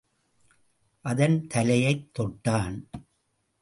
[1.01, 2.89] அதன் தலையைத் தொட்டான்.